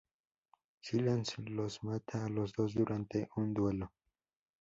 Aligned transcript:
Silas 0.81 1.37
los 1.37 1.83
mata 1.83 2.25
a 2.25 2.29
los 2.29 2.53
dos 2.53 2.73
durante 2.73 3.29
un 3.35 3.53
duelo. 3.53 3.91